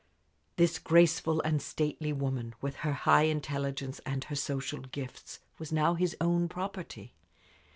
This 0.55 0.79
graceful 0.79 1.41
and 1.41 1.61
stately 1.61 2.11
woman, 2.11 2.55
with 2.59 2.77
her 2.77 2.91
high 2.93 3.25
intelligence 3.25 3.99
and 4.03 4.23
her 4.23 4.35
social 4.35 4.79
gifts, 4.79 5.41
was 5.59 5.71
now 5.71 5.93
his 5.93 6.17
own 6.19 6.49
property. 6.49 7.13